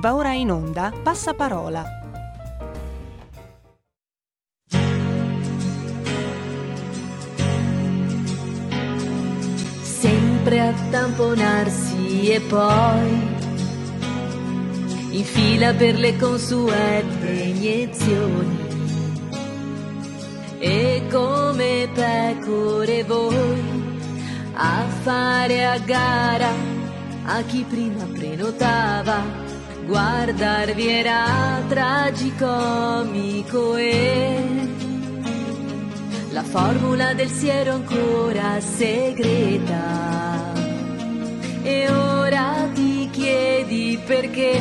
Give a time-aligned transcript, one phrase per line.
[0.00, 1.84] Va ora in onda Passaparola.
[9.82, 13.36] Sempre a tamponarsi e poi
[15.10, 18.66] in fila per le consuete iniezioni.
[20.60, 23.62] E come pecore voi
[24.54, 26.50] a fare a gara
[27.24, 29.47] a chi prima prenotava.
[29.88, 34.68] Guardarvi era tragicomico e
[36.30, 40.52] la formula del siero ancora segreta.
[41.62, 44.60] E ora ti chiedi perché,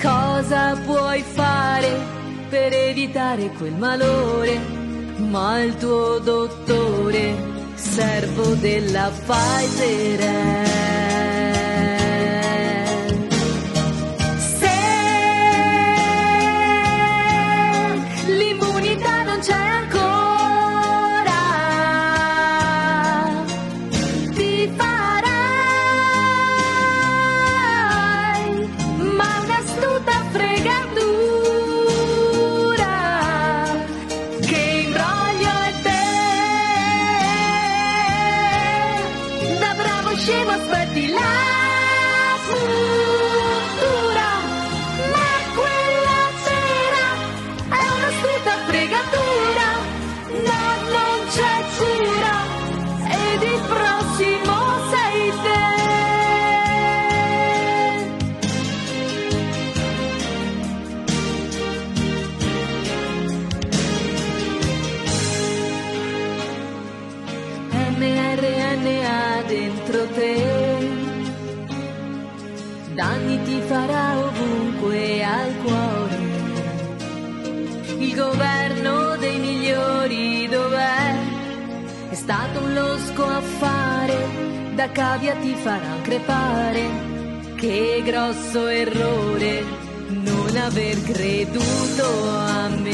[0.00, 1.98] cosa puoi fare
[2.48, 4.56] per evitare quel malore,
[5.16, 7.34] ma il tuo dottore
[7.74, 11.05] servo della Pfizer
[85.66, 86.84] farà crepare.
[87.56, 89.64] Che grosso errore
[90.10, 92.85] non aver creduto a me.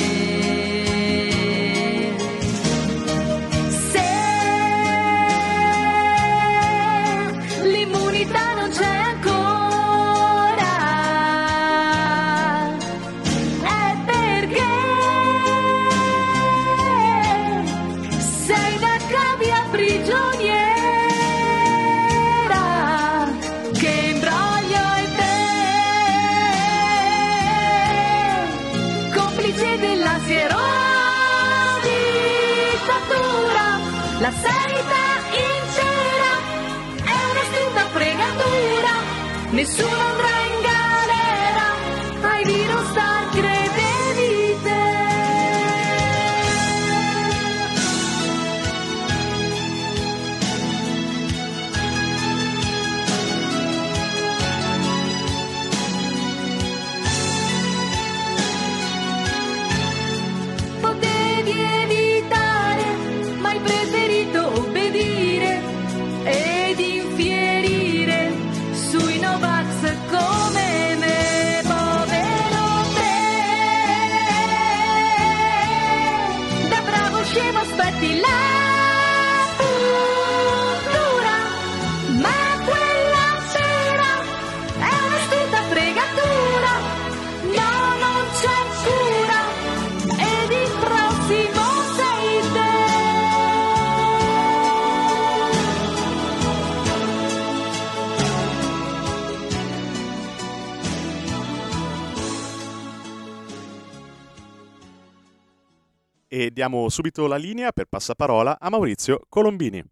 [106.62, 109.82] Diamo subito la linea per passaparola a Maurizio Colombini.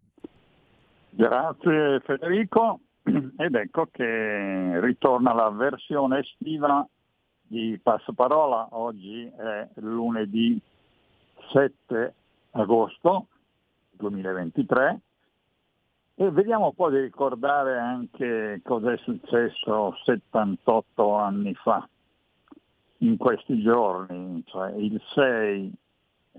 [1.09, 2.79] Grazie Federico.
[3.03, 6.87] Ed ecco che ritorna la versione estiva
[7.41, 10.57] di Passaparola, oggi è lunedì
[11.51, 12.13] 7
[12.51, 13.25] agosto
[13.97, 14.99] 2023
[16.15, 21.85] e vediamo un po' di ricordare anche cosa è successo 78 anni fa,
[22.99, 25.19] in questi giorni, cioè il 6
[25.65, 25.71] e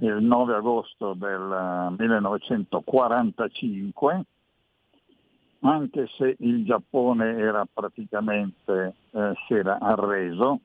[0.00, 4.25] il 9 agosto del 1945,
[5.61, 10.59] anche se il Giappone era praticamente eh, si era arreso,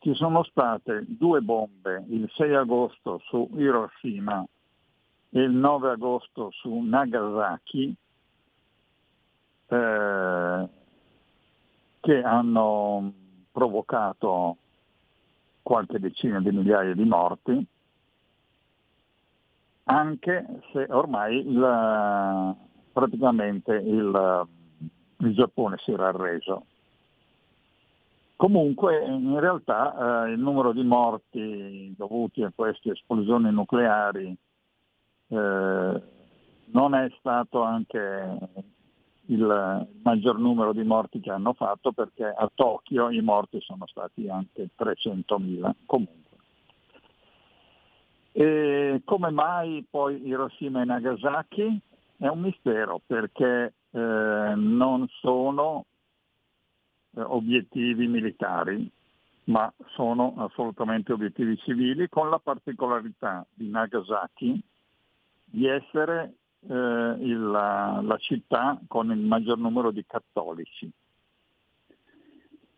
[0.00, 4.46] ci sono state due bombe il 6 agosto su Hiroshima
[5.30, 7.96] e il 9 agosto su Nagasaki,
[9.68, 10.68] eh,
[12.00, 13.12] che hanno
[13.50, 14.56] provocato
[15.62, 17.66] qualche decina di migliaia di morti,
[19.88, 22.56] anche se ormai il,
[22.92, 24.46] praticamente il,
[25.18, 26.66] il Giappone si era arreso.
[28.36, 34.36] Comunque in realtà eh, il numero di morti dovuti a queste esplosioni nucleari
[35.28, 36.02] eh,
[36.66, 38.38] non è stato anche
[39.28, 44.28] il maggior numero di morti che hanno fatto perché a Tokyo i morti sono stati
[44.28, 46.25] anche 300.000 comunque.
[48.38, 51.80] E come mai poi Hiroshima e Nagasaki?
[52.18, 55.86] È un mistero perché eh, non sono
[57.16, 58.90] eh, obiettivi militari,
[59.44, 64.62] ma sono assolutamente obiettivi civili, con la particolarità di Nagasaki
[65.46, 66.34] di essere
[66.68, 70.92] eh, il, la, la città con il maggior numero di cattolici.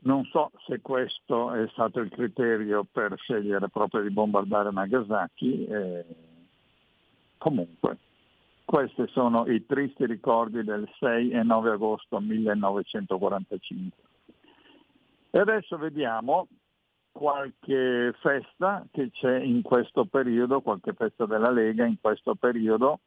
[0.01, 6.05] Non so se questo è stato il criterio per scegliere proprio di bombardare Nagasaki, eh,
[7.37, 7.99] comunque
[8.65, 14.03] questi sono i tristi ricordi del 6 e 9 agosto 1945.
[15.31, 16.47] E adesso vediamo
[17.11, 23.01] qualche festa che c'è in questo periodo, qualche festa della Lega in questo periodo.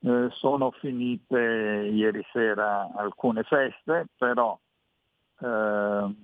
[0.00, 1.38] Eh, sono finite
[1.92, 4.58] ieri sera alcune feste, però
[5.38, 6.14] eh,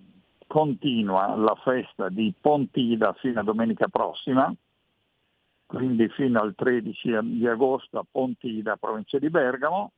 [0.46, 4.54] continua la festa di Pontida fino a domenica prossima,
[5.66, 9.92] quindi fino al 13 di agosto a Pontida, provincia di Bergamo.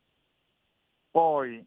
[1.10, 1.64] Poi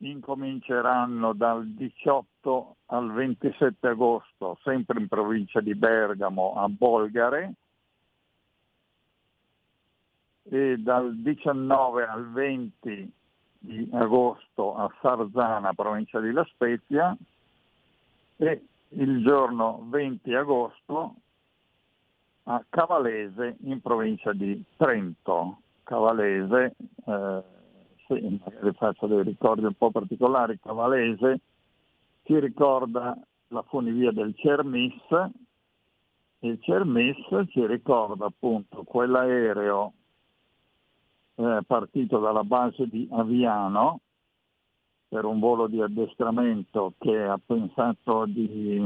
[0.00, 7.52] incominceranno dal 18 al 27 agosto, sempre in provincia di Bergamo, a Bolgare,
[10.50, 13.12] e dal 19 al 20
[13.58, 17.16] di agosto a Sarzana, provincia di La Spezia,
[18.36, 21.14] e il giorno 20 agosto
[22.44, 25.58] a Cavalese, in provincia di Trento.
[25.82, 26.74] Cavalese,
[27.06, 27.42] eh,
[28.06, 31.40] sì, magari faccio dei ricordi un po' particolari, Cavalese
[32.24, 33.16] ci ricorda
[33.48, 34.94] la funivia del Cermis,
[36.40, 37.16] il Cermis
[37.48, 39.92] ci ricorda appunto quell'aereo
[41.38, 44.00] eh, partito dalla base di Aviano
[45.08, 48.82] per un volo di addestramento che ha pensato di,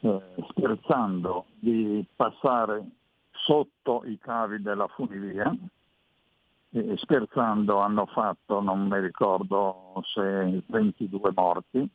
[0.00, 2.88] eh, scherzando, di passare
[3.32, 5.52] sotto i cavi della funivia.
[6.72, 11.88] E scherzando hanno fatto, non mi ricordo se 22 morti.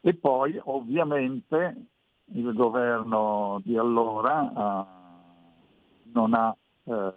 [0.00, 1.86] E poi ovviamente
[2.26, 5.01] il governo di allora
[6.12, 6.54] non ha,
[6.84, 7.12] eh,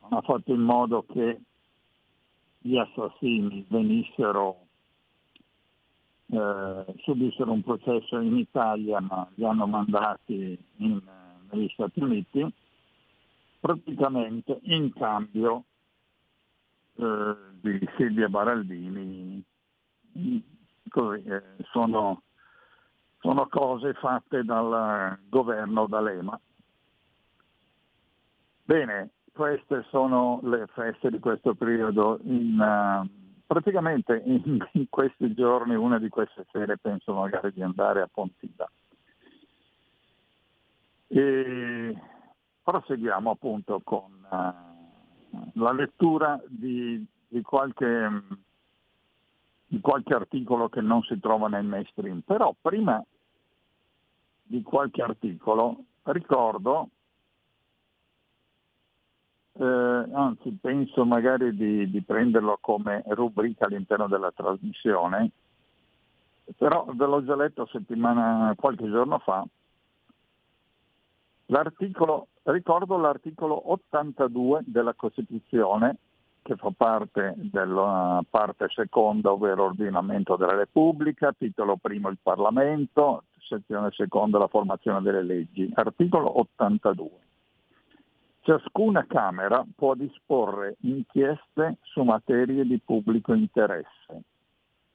[0.00, 1.40] non ha fatto in modo che
[2.58, 4.66] gli assassini venissero,
[6.26, 11.00] eh, subissero un processo in Italia ma li hanno mandati in,
[11.50, 12.52] negli Stati Uniti,
[13.60, 15.64] praticamente in cambio
[16.96, 19.42] eh, di Silvia Baraldini.
[20.88, 22.22] Così, eh, sono,
[23.20, 26.38] sono cose fatte dal governo D'Alema.
[28.64, 32.20] Bene, queste sono le feste di questo periodo.
[32.22, 33.08] In, uh,
[33.46, 38.70] praticamente in, in, questi giorni, una di queste sere, penso magari di andare a Pontida.
[41.08, 41.96] E
[42.62, 48.22] proseguiamo appunto con uh, la lettura di, di, qualche,
[49.66, 52.20] di qualche articolo che non si trova nel mainstream.
[52.20, 53.04] Però prima
[54.44, 56.90] di qualche articolo ricordo
[59.54, 65.30] eh, anzi penso magari di, di, prenderlo come rubrica all'interno della trasmissione,
[66.56, 67.68] però ve l'ho già letto
[68.56, 69.44] qualche giorno fa,
[71.46, 75.96] l'articolo, ricordo l'articolo 82 della Costituzione
[76.42, 83.90] che fa parte della parte seconda, ovvero ordinamento della Repubblica, titolo primo il Parlamento, sezione
[83.92, 87.10] seconda la formazione delle leggi, articolo 82.
[88.44, 94.22] Ciascuna Camera può disporre inchieste su materie di pubblico interesse.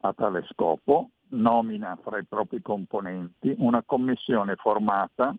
[0.02, 5.34] A tale scopo nomina fra i propri componenti una commissione formata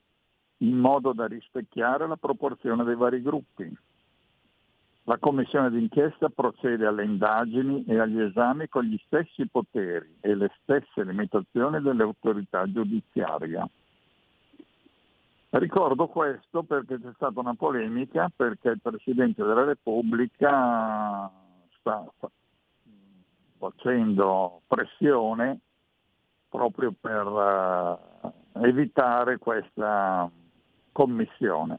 [0.59, 3.77] in modo da rispecchiare la proporzione dei vari gruppi.
[5.03, 10.51] La commissione d'inchiesta procede alle indagini e agli esami con gli stessi poteri e le
[10.63, 13.69] stesse limitazioni dell'autorità giudiziaria.
[15.51, 21.31] Ricordo questo perché c'è stata una polemica perché il Presidente della Repubblica
[21.79, 22.05] sta
[23.57, 25.61] facendo pressione
[26.51, 30.31] proprio per uh, evitare questa
[30.93, 31.79] commissione.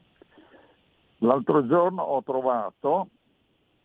[1.18, 3.08] L'altro giorno ho trovato,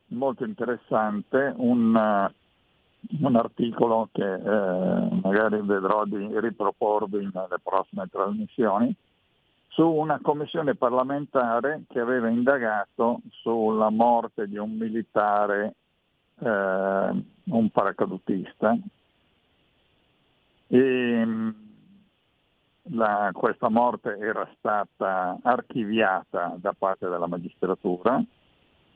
[0.08, 8.96] molto interessante, un, uh, un articolo che eh, magari vedrò di riproporvi nelle prossime trasmissioni,
[9.76, 15.76] su una commissione parlamentare che aveva indagato sulla morte di un militare,
[16.40, 18.78] eh, un paracadutista.
[20.68, 21.28] E,
[22.90, 28.24] la, questa morte era stata archiviata da parte della magistratura,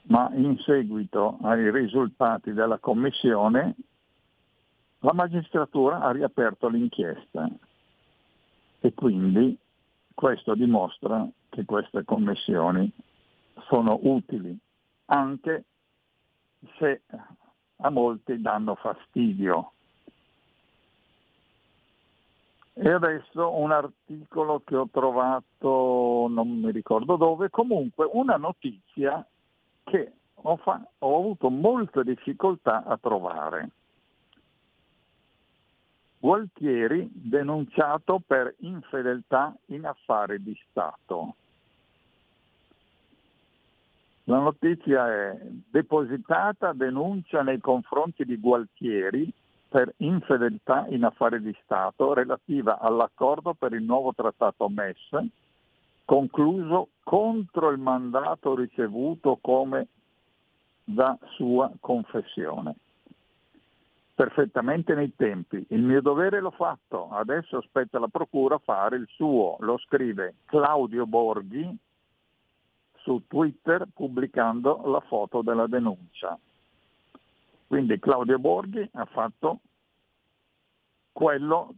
[0.03, 3.75] ma in seguito ai risultati della commissione
[4.99, 7.49] la magistratura ha riaperto l'inchiesta
[8.79, 9.57] e quindi
[10.19, 12.91] questo dimostra che queste commissioni
[13.69, 14.53] sono utili,
[15.05, 15.63] anche
[16.77, 17.03] se
[17.77, 19.71] a molti danno fastidio
[22.73, 29.25] e adesso un articolo che ho trovato, non mi ricordo dove, comunque una notizia
[29.85, 33.69] che ho, fa- ho avuto molte difficoltà a trovare.
[36.19, 41.35] Gualtieri denunciato per infedeltà in affari di Stato.
[44.25, 45.39] La notizia è
[45.71, 49.31] depositata denuncia nei confronti di Gualtieri
[49.69, 55.29] per infedeltà in affari di Stato relativa all'accordo per il nuovo trattato MES
[56.09, 59.87] concluso contro il mandato ricevuto come
[60.83, 62.73] da sua confessione.
[64.19, 65.65] Perfettamente nei tempi.
[65.69, 69.55] Il mio dovere l'ho fatto, adesso aspetta alla Procura fare il suo.
[69.59, 71.73] Lo scrive Claudio Borghi
[72.97, 76.37] su Twitter pubblicando la foto della denuncia.
[77.65, 79.59] Quindi Claudio Borghi ha fatto
[81.13, 81.75] quello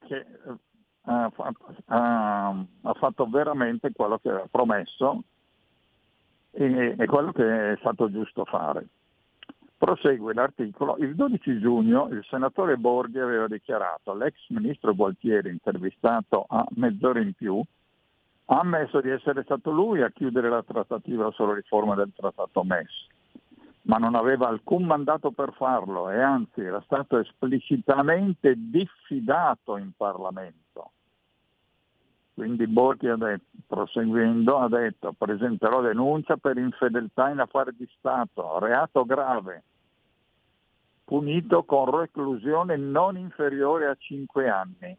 [0.00, 0.56] che eh,
[1.04, 2.48] ha fatto, ha,
[2.82, 5.22] ha fatto veramente quello che aveva promesso
[6.50, 8.86] e, e quello che è stato giusto fare.
[9.82, 10.96] Prosegue l'articolo.
[11.00, 17.32] Il 12 giugno il senatore Borghi aveva dichiarato l'ex ministro Gualtieri, intervistato a mezz'ora in
[17.32, 17.60] più,
[18.44, 23.08] ha ammesso di essere stato lui a chiudere la trattativa sulla riforma del trattato MES
[23.84, 30.92] ma non aveva alcun mandato per farlo e anzi era stato esplicitamente diffidato in Parlamento.
[32.34, 38.60] Quindi Borghi ha detto, proseguendo, ha detto presenterò denuncia per infedeltà in affari di Stato,
[38.60, 39.64] reato grave,
[41.04, 44.96] punito con reclusione non inferiore a cinque anni.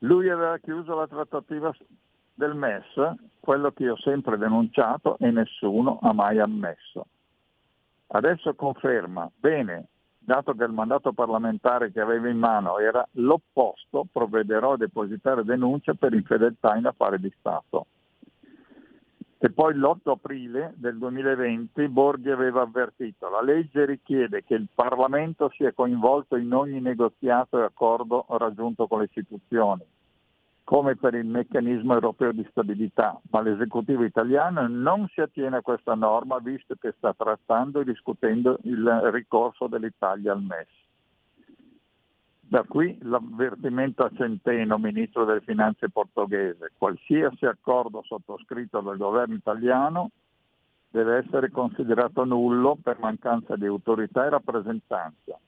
[0.00, 1.74] Lui aveva chiuso la trattativa
[2.34, 7.06] del MES, quello che ho sempre denunciato e nessuno ha mai ammesso.
[8.08, 14.72] Adesso conferma, bene, dato che il mandato parlamentare che aveva in mano era l'opposto, provvederò
[14.72, 17.86] a depositare denuncia per infedeltà in affari di Stato.
[19.38, 25.50] E poi l'8 aprile del 2020 Borghi aveva avvertito la legge richiede che il Parlamento
[25.50, 29.84] sia coinvolto in ogni negoziato e accordo raggiunto con le istituzioni
[30.66, 35.94] come per il meccanismo europeo di stabilità, ma l'esecutivo italiano non si attiene a questa
[35.94, 40.66] norma visto che sta trattando e discutendo il ricorso dell'Italia al MES.
[42.48, 50.10] Da qui l'avvertimento a Centeno, ministro delle finanze portoghese, qualsiasi accordo sottoscritto dal governo italiano
[50.88, 55.38] deve essere considerato nullo per mancanza di autorità e rappresentanza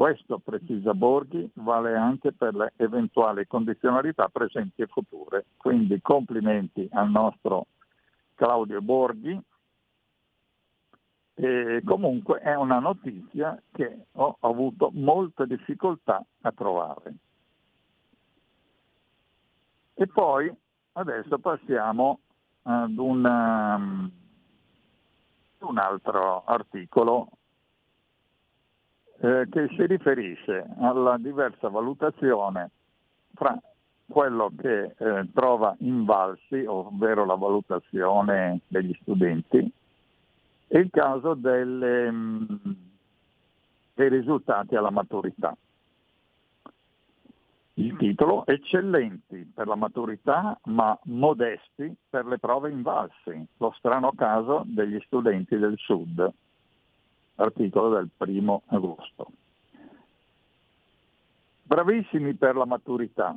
[0.00, 5.44] questo, precisa Borghi, vale anche per le eventuali condizionalità presenti e future.
[5.58, 7.66] Quindi complimenti al nostro
[8.34, 9.38] Claudio Borghi.
[11.34, 17.14] E comunque è una notizia che ho avuto molte difficoltà a trovare.
[19.94, 20.52] E poi
[20.92, 22.20] adesso passiamo
[22.62, 24.10] ad un, um,
[25.58, 27.28] un altro articolo
[29.20, 32.70] eh, che si riferisce alla diversa valutazione
[33.34, 33.58] fra
[34.08, 39.70] quello che eh, trova invalsi, ovvero la valutazione degli studenti,
[40.72, 42.44] e il caso delle, mm,
[43.94, 45.56] dei risultati alla maturità.
[47.74, 54.62] Il titolo Eccellenti per la maturità ma modesti per le prove invalsi, lo strano caso
[54.66, 56.32] degli studenti del Sud
[57.42, 59.32] articolo del primo agosto.
[61.62, 63.36] Bravissimi per la maturità,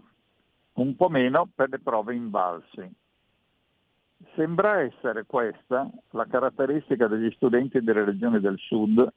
[0.74, 2.96] un po' meno per le prove invalsi.
[4.36, 9.08] Sembra essere questa la caratteristica degli studenti delle regioni del sud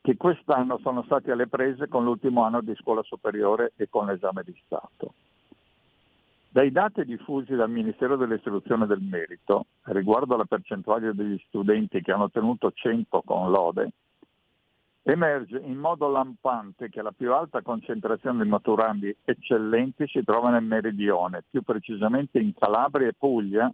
[0.00, 4.42] che quest'anno sono stati alle prese con l'ultimo anno di scuola superiore e con l'esame
[4.44, 5.14] di Stato.
[6.48, 12.24] Dai dati diffusi dal Ministero dell'Istruzione del Merito riguardo alla percentuale degli studenti che hanno
[12.24, 13.90] ottenuto 100 con lode,
[15.02, 20.64] emerge in modo lampante che la più alta concentrazione di maturandi eccellenti si trova nel
[20.64, 23.70] meridione, più precisamente in Calabria e Puglia,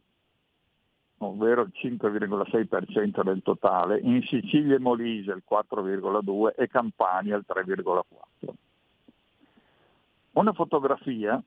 [1.28, 8.52] ovvero il 5,6% del totale, in Sicilia e Molise il 4,2% e Campania il 3,4%.
[10.32, 11.42] Una fotografia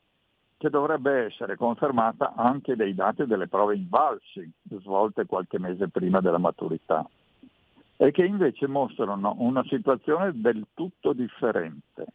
[0.58, 6.38] che dovrebbe essere confermata anche dai dati delle prove invalsi svolte qualche mese prima della
[6.38, 7.08] maturità
[7.98, 12.06] e che invece mostrano una situazione del tutto differente.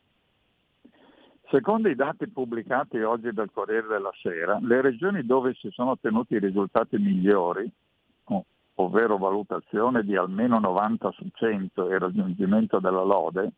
[1.50, 6.34] Secondo i dati pubblicati oggi dal Corriere della Sera, le regioni dove si sono ottenuti
[6.34, 7.68] i risultati migliori,
[8.74, 13.50] ovvero valutazione di almeno 90 su 100 e raggiungimento della lode,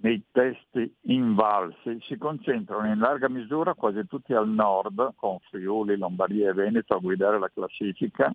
[0.00, 6.50] nei testi invalsi si concentrano in larga misura quasi tutti al nord, con Friuli, Lombardia
[6.50, 8.34] e Veneto a guidare la classifica,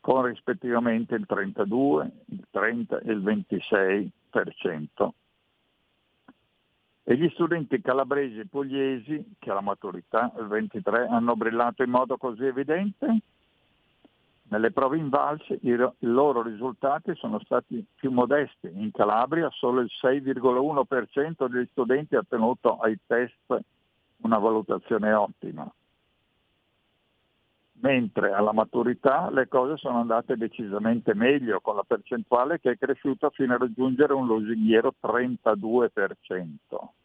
[0.00, 5.10] con rispettivamente il 32, il 30 e il 26%
[7.10, 12.18] e gli studenti calabresi e pugliesi, che alla maturità, il 23, hanno brillato in modo
[12.18, 13.20] così evidente?
[14.50, 18.70] Nelle prove invalse i, loro risultati sono stati più modesti.
[18.74, 23.58] In Calabria solo il 6,1% degli studenti ha ottenuto ai test
[24.18, 25.66] una valutazione ottima,
[27.80, 33.30] mentre alla maturità le cose sono andate decisamente meglio, con la percentuale che è cresciuta
[33.30, 36.96] fino a raggiungere un lusinghiero 32%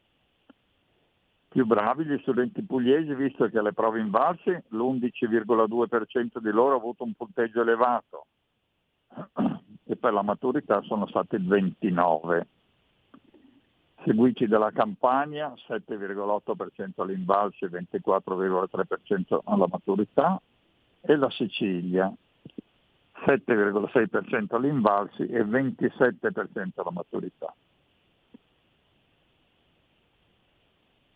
[1.54, 7.04] più bravi gli studenti pugliesi, visto che alle prove invalsi l'11,2% di loro ha avuto
[7.04, 8.26] un punteggio elevato
[9.86, 12.42] e per la maturità sono stati il 29%.
[14.04, 20.42] Seguiti dalla Campania, 7,8% all'invalsi e 24,3% alla maturità,
[21.02, 22.12] e la Sicilia,
[23.26, 27.54] 7,6% all'invalsi e 27% alla maturità.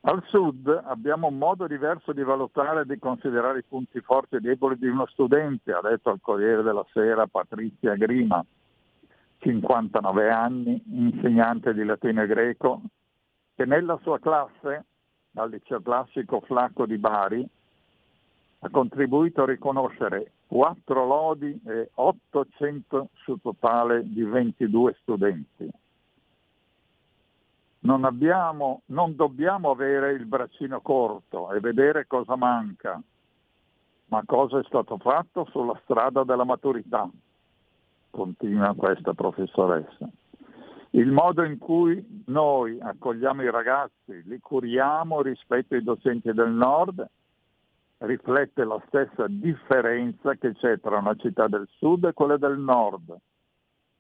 [0.08, 4.40] Al sud abbiamo un modo diverso di valutare e di considerare i punti forti e
[4.40, 8.42] deboli di uno studente, ha detto al Corriere della Sera Patrizia Grima,
[9.40, 12.84] 59 anni, insegnante di latino e greco,
[13.54, 14.86] che nella sua classe,
[15.34, 17.46] al liceo classico Flacco di Bari,
[18.60, 25.70] ha contribuito a riconoscere 4 lodi e 800 su totale di 22 studenti
[27.80, 33.02] non, abbiamo, non dobbiamo avere il braccino corto e vedere cosa manca,
[34.06, 37.10] ma cosa è stato fatto sulla strada della maturità,
[38.10, 40.10] continua questa professoressa.
[40.92, 47.06] Il modo in cui noi accogliamo i ragazzi, li curiamo rispetto ai docenti del nord,
[48.00, 53.16] riflette la stessa differenza che c'è tra una città del sud e quelle del nord,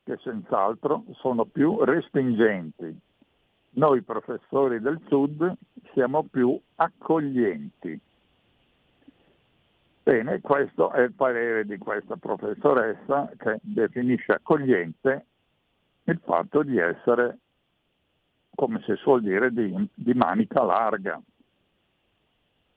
[0.04, 2.98] che senz'altro sono più respingenti,
[3.78, 5.54] noi professori del Sud
[5.94, 8.00] siamo più accoglienti.
[10.04, 15.26] Bene, questo è il parere di questa professoressa che definisce accogliente
[16.06, 17.40] il fatto di essere,
[18.56, 21.22] come si suol dire, di, di manica larga.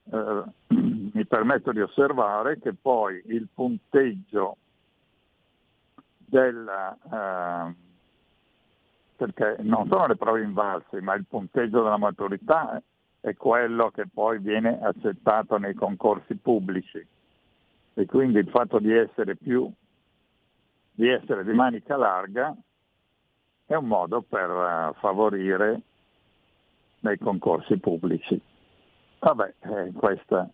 [0.03, 0.43] Eh,
[1.13, 4.57] mi permetto di osservare che poi il punteggio
[6.17, 7.75] della, eh,
[9.21, 12.81] perché non sono le prove invalse, ma il punteggio della maturità
[13.19, 17.05] è quello che poi viene accettato nei concorsi pubblici.
[17.93, 19.71] E quindi il fatto di essere più,
[20.91, 22.55] di essere di manica larga
[23.67, 25.81] è un modo per uh, favorire
[27.01, 28.41] nei concorsi pubblici.
[29.19, 30.49] Vabbè, eh, questo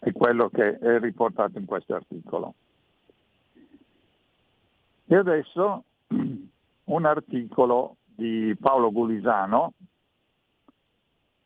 [0.00, 2.54] è quello che è riportato in questo articolo.
[5.06, 5.84] E adesso
[6.90, 9.72] un articolo di Paolo Gulisano,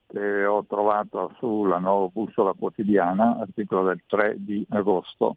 [0.09, 5.37] che ho trovato sulla nuova bussola quotidiana, articolo del 3 di agosto,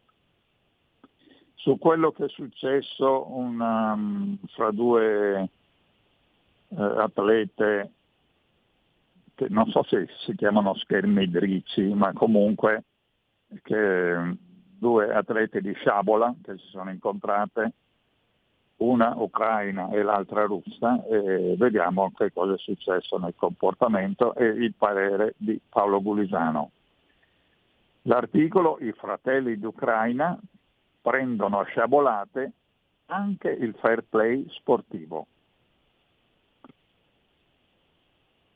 [1.54, 5.48] su quello che è successo una, um, fra due
[6.70, 7.92] eh, atlete
[9.36, 12.82] che non so se si chiamano schermidrici, ma comunque
[13.62, 14.36] che,
[14.76, 17.72] due atlete di sciabola che si sono incontrate
[18.78, 24.74] una ucraina e l'altra russa e vediamo che cosa è successo nel comportamento e il
[24.74, 26.70] parere di Paolo Gulisano.
[28.02, 30.38] L'articolo I fratelli d'Ucraina
[31.00, 32.52] prendono a sciabolate
[33.06, 35.26] anche il fair play sportivo.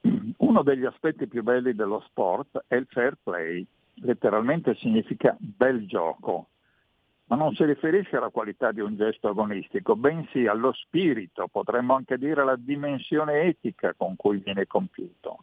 [0.02, 6.48] Uno degli aspetti più belli dello sport è il fair play, letteralmente significa bel gioco,
[7.33, 12.18] ma non si riferisce alla qualità di un gesto agonistico, bensì allo spirito, potremmo anche
[12.18, 15.38] dire alla dimensione etica con cui viene compiuto.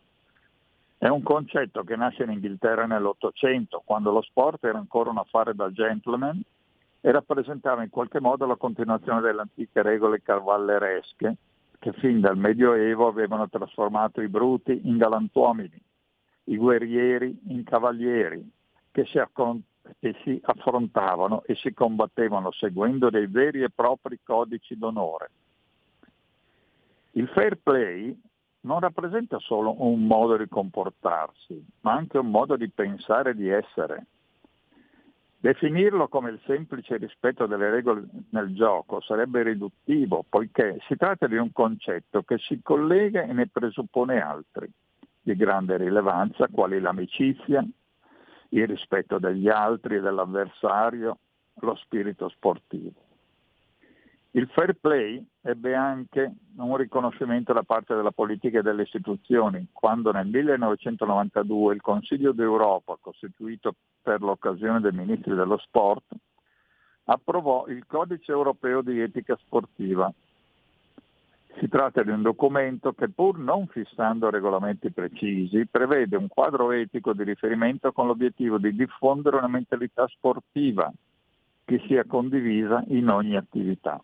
[0.99, 5.56] È un concetto che nasce in Inghilterra nell'Ottocento, quando lo sport era ancora un affare
[5.56, 6.39] da gentleman
[7.02, 11.38] e rappresentava in qualche modo la continuazione delle antiche regole cavalleresche
[11.80, 15.82] che fin dal Medioevo avevano trasformato i bruti in galantuomini,
[16.43, 18.47] i guerrieri in cavalieri,
[18.91, 19.63] che si, accont-
[19.99, 25.30] che si affrontavano e si combattevano seguendo dei veri e propri codici d'onore.
[27.13, 28.17] Il fair play
[28.62, 33.49] non rappresenta solo un modo di comportarsi, ma anche un modo di pensare e di
[33.49, 34.06] essere.
[35.41, 41.38] Definirlo come il semplice rispetto delle regole nel gioco sarebbe riduttivo, poiché si tratta di
[41.38, 44.69] un concetto che si collega e ne presuppone altri,
[45.21, 47.65] di grande rilevanza, quali l'amicizia,
[48.49, 51.17] il rispetto degli altri e dell'avversario,
[51.62, 53.07] lo spirito sportivo.
[54.31, 60.12] Il fair play ebbe anche un riconoscimento da parte della politica e delle istituzioni, quando
[60.12, 66.13] nel 1992 il Consiglio d'Europa, costituito per l'occasione dei ministri dello sport,
[67.05, 70.13] approvò il Codice europeo di etica sportiva.
[71.57, 77.13] Si tratta di un documento che pur non fissando regolamenti precisi, prevede un quadro etico
[77.13, 80.91] di riferimento con l'obiettivo di diffondere una mentalità sportiva
[81.65, 84.01] che sia condivisa in ogni attività.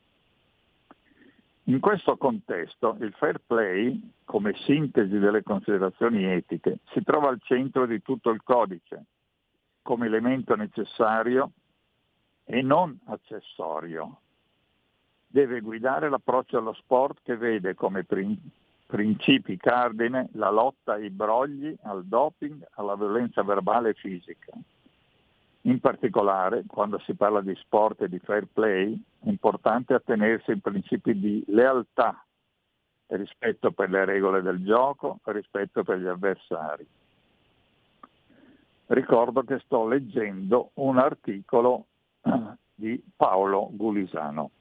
[1.68, 7.88] In questo contesto il fair play, come sintesi delle considerazioni etiche, si trova al centro
[7.88, 9.06] di tutto il codice,
[9.82, 11.52] come elemento necessario
[12.44, 14.20] e non accessorio.
[15.36, 18.40] Deve guidare l'approccio allo sport che vede come prin-
[18.86, 24.54] principi cardine la lotta ai brogli, al doping, alla violenza verbale e fisica
[25.66, 30.60] in particolare, quando si parla di sport e di fair play, è importante attenersi ai
[30.60, 32.24] principi di lealtà,
[33.08, 36.88] rispetto per le regole del gioco, rispetto per gli avversari.
[38.88, 41.88] Ricordo che sto leggendo un articolo
[42.76, 44.52] di Paolo Gulisano.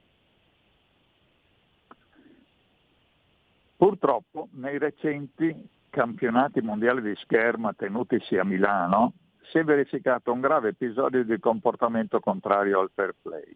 [3.84, 5.54] Purtroppo nei recenti
[5.90, 12.18] campionati mondiali di scherma tenutisi a Milano si è verificato un grave episodio di comportamento
[12.18, 13.52] contrario al fair play.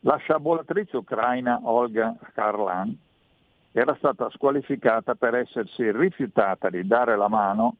[0.00, 2.96] La sciabolatrice ucraina Olga Karlan
[3.72, 7.76] era stata squalificata per essersi rifiutata di dare la mano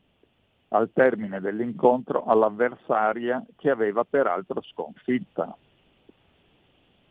[0.68, 5.56] al termine dell'incontro all'avversaria che aveva peraltro sconfitta.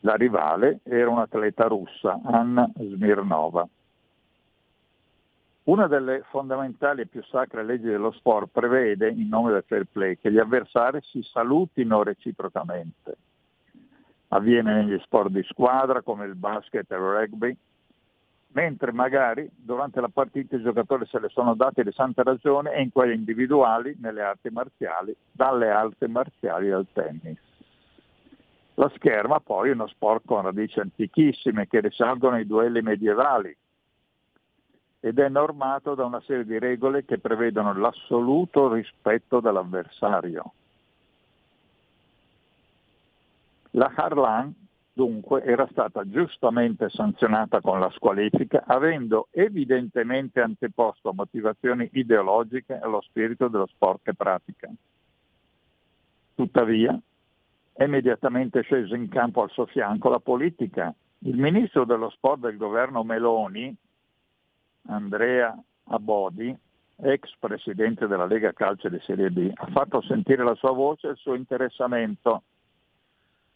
[0.02, 3.68] La rivale era un'atleta russa, Anna Smirnova.
[5.70, 10.18] Una delle fondamentali e più sacre leggi dello sport prevede, in nome del fair play,
[10.18, 13.18] che gli avversari si salutino reciprocamente.
[14.30, 17.56] Avviene negli sport di squadra come il basket e il rugby,
[18.54, 22.82] mentre magari durante la partita i giocatori se le sono dati di santa ragione e
[22.82, 27.40] in quelle individuali nelle arti marziali, dalle arti marziali al tennis.
[28.74, 33.56] La scherma poi è uno sport con radici antichissime che risalgono ai duelli medievali,
[35.00, 40.54] ed è normato da una serie di regole che prevedono l'assoluto rispetto dell'avversario.
[43.72, 44.54] La Harlan
[44.92, 53.48] dunque era stata giustamente sanzionata con la squalifica avendo evidentemente anteposto motivazioni ideologiche allo spirito
[53.48, 54.70] dello sport che pratica.
[56.36, 57.00] Tuttavia
[57.72, 60.94] è immediatamente sceso in campo al suo fianco la politica.
[61.20, 63.74] Il ministro dello sport del governo Meloni,
[64.88, 66.56] Andrea Abodi,
[67.02, 71.12] ex presidente della Lega Calcio di Serie B, ha fatto sentire la sua voce e
[71.12, 72.44] il suo interessamento.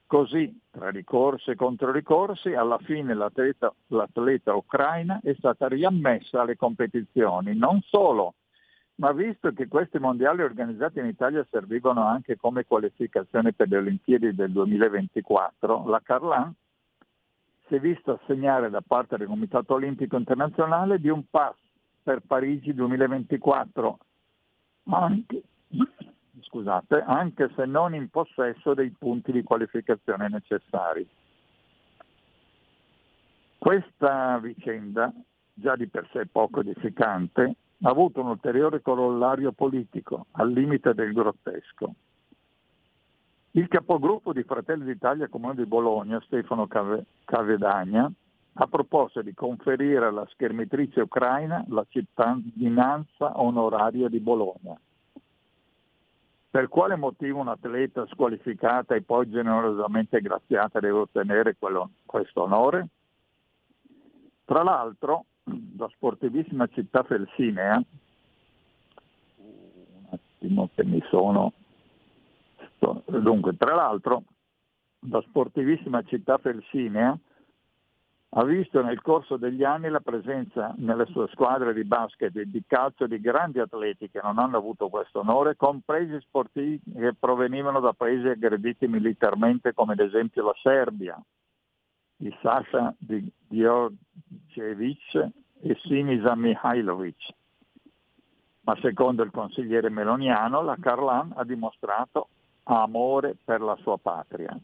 [0.06, 7.56] Così, tra ricorsi e controricorsi, alla fine l'atleta, l'atleta ucraina è stata riammessa alle competizioni.
[7.58, 8.36] Non solo,
[8.96, 14.36] ma visto che questi mondiali organizzati in Italia servivano anche come qualificazione per le Olimpiadi
[14.36, 16.54] del 2024, la Carlan
[17.67, 21.56] si è visto assegnare da parte del Comitato Olimpico Internazionale di un pass
[22.04, 23.97] per Parigi 2024,
[24.89, 25.43] anche,
[26.41, 31.08] scusate, anche se non in possesso dei punti di qualificazione necessari.
[33.58, 35.13] Questa vicenda,
[35.54, 41.13] già di per sé poco edificante, ha avuto un ulteriore corollario politico, al limite del
[41.13, 41.95] grottesco.
[43.56, 46.68] Il capogruppo di Fratelli d'Italia Comune di Bologna, Stefano
[47.24, 48.12] Cavedagna,
[48.54, 54.76] ha proposto di conferire alla schermitrice ucraina la cittadinanza onoraria di Bologna.
[56.50, 62.88] Per quale motivo un'atleta squalificata e poi generosamente graziata deve ottenere quello, questo onore?
[64.46, 65.26] Tra l'altro,
[65.78, 67.80] la sportivissima città felsinea,
[69.38, 71.54] un attimo che mi sono...
[73.06, 74.24] Dunque, tra l'altro,
[75.10, 77.17] la sportivissima città felsinea
[78.36, 82.63] ha visto nel corso degli anni la presenza nelle sue squadre di basket e di
[82.65, 87.93] calcio di grandi atleti che non hanno avuto questo onore, compresi sportivi che provenivano da
[87.93, 91.15] paesi aggrediti militarmente come ad esempio la Serbia,
[92.15, 92.96] di Sasha
[93.48, 94.02] Djordjevic
[95.62, 97.34] e Sinisa Mihailovic.
[98.62, 102.30] Ma secondo il consigliere meloniano la Carlan ha dimostrato
[102.63, 104.58] amore per la sua patria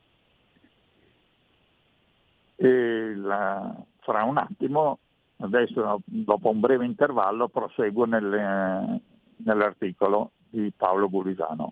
[2.62, 5.00] e la, fra un attimo,
[5.38, 9.02] adesso dopo un breve intervallo, proseguo nelle,
[9.38, 11.72] nell'articolo di Paolo Gulisano.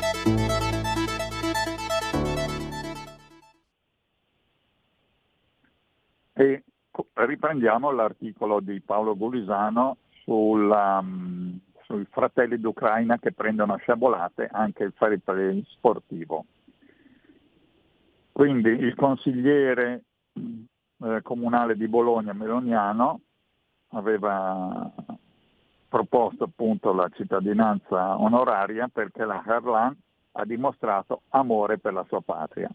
[6.41, 6.63] E
[7.13, 14.93] riprendiamo l'articolo di Paolo Gulisano sulla um, sui fratelli d'Ucraina che prendono sciabolate anche il
[14.95, 16.45] fair play sportivo.
[18.31, 20.01] Quindi il consigliere
[20.33, 23.19] eh, comunale di Bologna Meloniano
[23.89, 24.91] aveva
[25.89, 29.95] proposto appunto la cittadinanza onoraria perché la Harlan
[30.31, 32.69] ha dimostrato amore per la sua patria.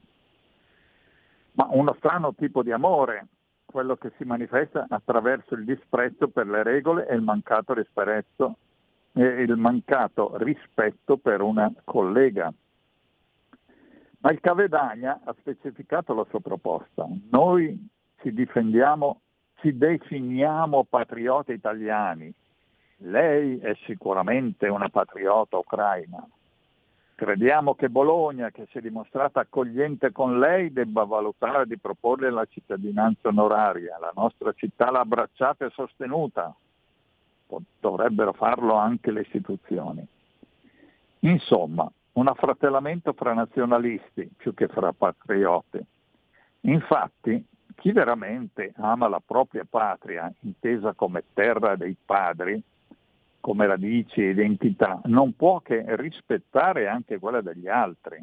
[1.52, 3.26] Ma uno strano tipo di amore,
[3.66, 8.56] quello che si manifesta attraverso il disprezzo per le regole e il mancato rispetto
[9.22, 12.52] il mancato rispetto per una collega.
[14.18, 17.06] Ma il Cavedagna ha specificato la sua proposta.
[17.30, 17.88] Noi
[18.20, 19.20] ci difendiamo,
[19.56, 22.32] ci definiamo patrioti italiani.
[22.98, 26.26] Lei è sicuramente una patriota ucraina.
[27.16, 32.44] Crediamo che Bologna, che si è dimostrata accogliente con lei, debba valutare di proporle la
[32.44, 33.96] cittadinanza onoraria.
[33.98, 36.54] La nostra città l'ha abbracciata e sostenuta
[37.80, 40.06] dovrebbero farlo anche le istituzioni.
[41.20, 45.82] Insomma, un affratellamento fra nazionalisti più che fra patrioti.
[46.60, 47.42] Infatti,
[47.76, 52.62] chi veramente ama la propria patria, intesa come terra dei padri,
[53.46, 58.20] come radici e identità, non può che rispettare anche quella degli altri.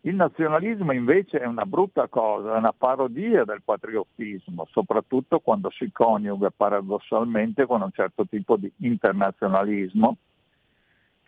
[0.00, 5.92] Il nazionalismo invece è una brutta cosa, è una parodia del patriottismo, soprattutto quando si
[5.92, 10.16] coniuga paradossalmente con un certo tipo di internazionalismo,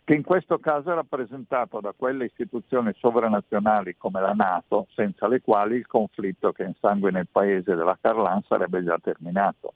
[0.03, 5.39] che in questo caso è rappresentato da quelle istituzioni sovranazionali come la Nato, senza le
[5.39, 9.73] quali il conflitto che insanguina il paese della Carlan sarebbe già terminato.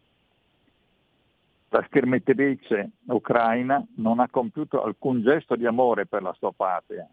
[1.76, 7.06] La schermettrice ucraina non ha compiuto alcun gesto di amore per la sua patria,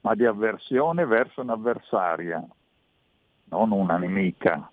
[0.00, 2.44] ma di avversione verso un'avversaria,
[3.50, 4.68] non una nemica,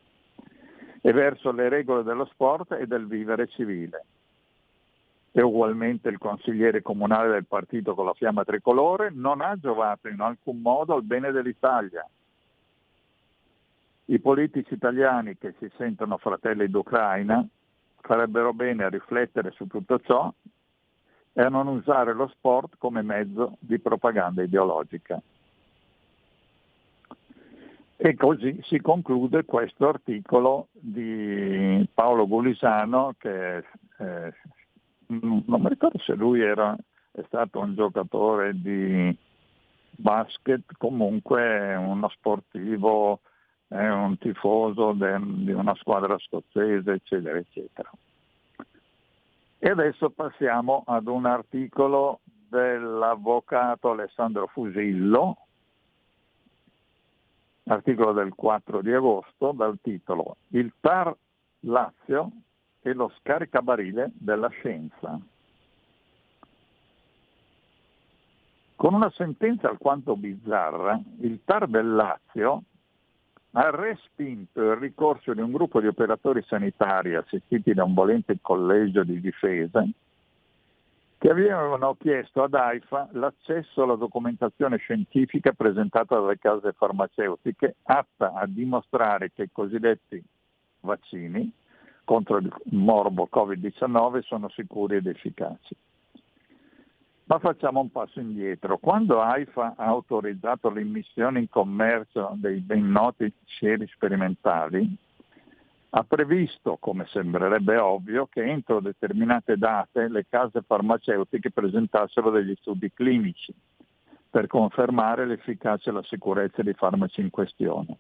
[0.99, 4.05] e verso le regole dello sport e del vivere civile.
[5.31, 10.19] E ugualmente il consigliere comunale del partito con la fiamma tricolore non ha giovato in
[10.19, 12.03] alcun modo al bene dell'Italia.
[14.05, 17.47] I politici italiani che si sentono fratelli d'Ucraina
[18.01, 20.31] farebbero bene a riflettere su tutto ciò
[21.33, 25.21] e a non usare lo sport come mezzo di propaganda ideologica.
[28.03, 34.33] E così si conclude questo articolo di Paolo Gulisano che eh,
[35.05, 36.75] non mi ricordo se lui era,
[37.11, 39.15] è stato un giocatore di
[39.91, 43.19] basket, comunque uno sportivo,
[43.71, 47.89] è un tifoso de, di una squadra scozzese, eccetera, eccetera.
[49.57, 55.37] E adesso passiamo ad un articolo dell'avvocato Alessandro Fusillo,
[57.63, 61.15] articolo del 4 di agosto, dal titolo Il TAR
[61.61, 62.29] Lazio
[62.81, 65.17] e lo scaricabarile della scienza.
[68.75, 72.63] Con una sentenza alquanto bizzarra, il TAR del Lazio
[73.53, 79.03] ha respinto il ricorso di un gruppo di operatori sanitari assistiti da un volente collegio
[79.03, 79.85] di difesa
[81.17, 88.47] che avevano chiesto ad AIFA l'accesso alla documentazione scientifica presentata dalle case farmaceutiche atta a
[88.47, 90.23] dimostrare che i cosiddetti
[90.79, 91.51] vaccini
[92.05, 95.75] contro il morbo Covid-19 sono sicuri ed efficaci.
[97.31, 98.77] Ma facciamo un passo indietro.
[98.77, 104.93] Quando AIFA ha autorizzato l'immissione in commercio dei ben noti sieri sperimentali,
[105.91, 112.91] ha previsto, come sembrerebbe ovvio, che entro determinate date le case farmaceutiche presentassero degli studi
[112.91, 113.53] clinici
[114.29, 117.97] per confermare l'efficacia e la sicurezza dei farmaci in questione.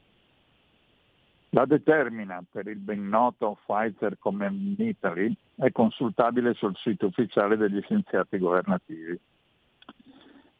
[1.53, 7.57] La determina per il ben noto Pfizer come in Italy è consultabile sul sito ufficiale
[7.57, 9.19] degli scienziati governativi.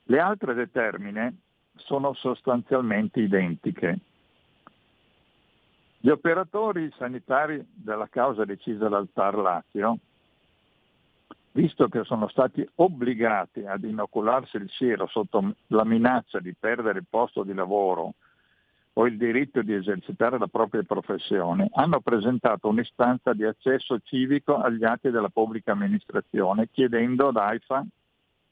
[0.03, 1.37] Le altre determine
[1.75, 3.99] sono sostanzialmente identiche
[6.03, 9.99] gli operatori sanitari della causa decisa dal TAR Lazio,
[11.51, 17.05] visto che sono stati obbligati ad inocularsi il siero sotto la minaccia di perdere il
[17.07, 18.15] posto di lavoro
[18.93, 24.83] o il diritto di esercitare la propria professione, hanno presentato un'istanza di accesso civico agli
[24.83, 27.85] atti della pubblica amministrazione chiedendo ad AIFA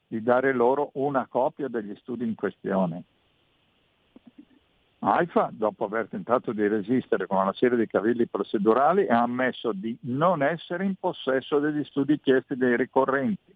[0.07, 3.03] di dare loro una copia degli studi in questione.
[5.01, 9.97] AIFA, dopo aver tentato di resistere con una serie di cavilli procedurali, ha ammesso di
[10.01, 13.55] non essere in possesso degli studi chiesti dai ricorrenti,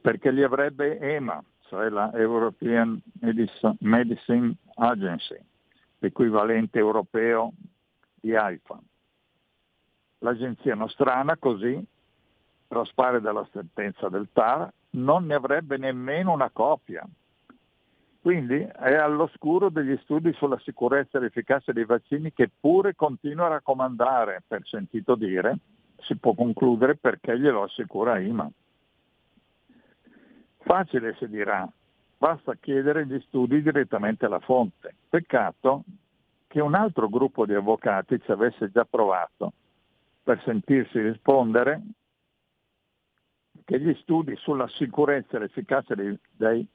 [0.00, 2.98] perché li avrebbe EMA, cioè la European
[3.80, 5.38] Medicine Agency,
[5.98, 7.52] l'equivalente europeo
[8.14, 8.78] di AIFA.
[10.18, 11.82] L'agenzia nostrana così,
[12.66, 17.06] traspare dalla sentenza del TAR, non ne avrebbe nemmeno una copia,
[18.20, 23.50] quindi è all'oscuro degli studi sulla sicurezza e l'efficacia dei vaccini che pure continua a
[23.50, 25.58] raccomandare, per sentito dire,
[26.00, 28.50] si può concludere perché glielo assicura IMA.
[30.58, 31.66] Facile si dirà,
[32.18, 34.94] basta chiedere gli studi direttamente alla fonte.
[35.08, 35.84] Peccato
[36.48, 39.52] che un altro gruppo di avvocati ci avesse già provato
[40.22, 41.80] per sentirsi rispondere
[43.64, 46.66] che gli studi sulla sicurezza e l'efficacia dei, dei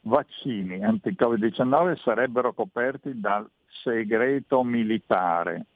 [0.00, 3.48] vaccini anti-Covid-19 sarebbero coperti dal
[3.82, 5.66] segreto militare.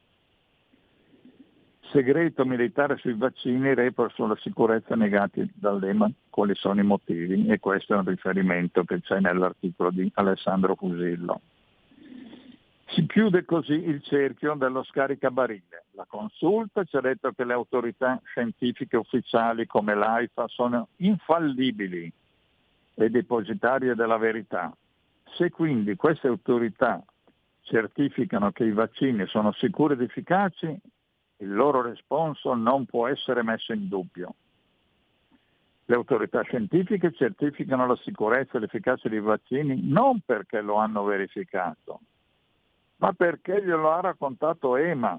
[1.92, 7.48] Segreto militare sui vaccini, report sulla sicurezza negati dall'EMA, quali sono i motivi?
[7.48, 11.40] E questo è un riferimento che c'è nell'articolo di Alessandro Fusillo.
[12.90, 15.86] Si chiude così il cerchio dello scaricabarile.
[15.92, 22.12] La consulta ci ha detto che le autorità scientifiche ufficiali come l'AIFA sono infallibili
[22.94, 24.72] e depositarie della verità.
[25.34, 27.02] Se quindi queste autorità
[27.62, 30.80] certificano che i vaccini sono sicuri ed efficaci,
[31.40, 34.34] il loro responso non può essere messo in dubbio.
[35.84, 42.00] Le autorità scientifiche certificano la sicurezza e l'efficacia dei vaccini non perché lo hanno verificato,
[42.96, 45.18] ma perché glielo ha raccontato EMA,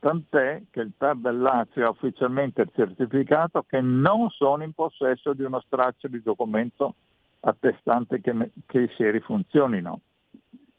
[0.00, 5.44] tant'è che il TAR del Lazio ha ufficialmente certificato che non sono in possesso di
[5.44, 6.94] uno straccio di documento
[7.40, 10.00] attestante che, che i sieri funzionino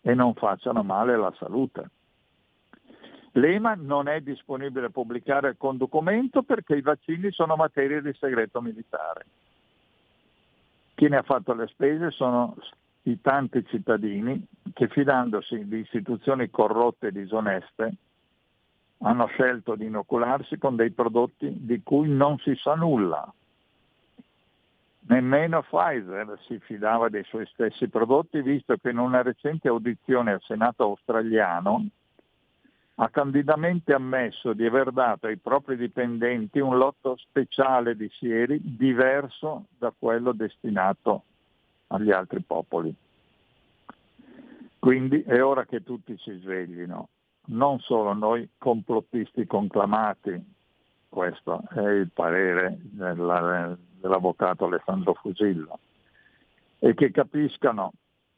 [0.02, 1.90] e non facciano male alla salute.
[3.34, 8.62] L'EMA non è disponibile a pubblicare con documento perché i vaccini sono materia di segreto
[8.62, 9.26] militare.
[10.96, 12.56] Chi ne ha fatto le spese sono
[13.04, 17.94] i tanti cittadini che fidandosi di istituzioni corrotte e disoneste
[19.00, 23.34] hanno scelto di inocularsi con dei prodotti di cui non si sa nulla.
[25.08, 30.42] Nemmeno Pfizer si fidava dei suoi stessi prodotti, visto che in una recente audizione al
[30.42, 31.88] Senato australiano
[33.02, 39.66] ha candidamente ammesso di aver dato ai propri dipendenti un lotto speciale di sieri diverso
[39.80, 41.24] da quello destinato
[41.88, 42.94] agli altri popoli.
[44.78, 47.10] Quindi è ora che tutti si sveglino,
[47.48, 50.40] non solo noi complottisti conclamati,
[51.10, 55.80] questo è il parere della, dell'avvocato Alessandro Fusillo,
[56.78, 57.94] e che capiscano